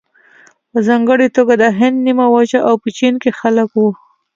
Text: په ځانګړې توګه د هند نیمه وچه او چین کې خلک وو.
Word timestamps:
په 0.71 0.79
ځانګړې 0.87 1.27
توګه 1.37 1.53
د 1.61 1.63
هند 1.79 1.97
نیمه 2.07 2.25
وچه 2.33 2.59
او 2.67 2.73
چین 2.97 3.13
کې 3.21 3.31
خلک 3.39 3.69
وو. 3.77 3.89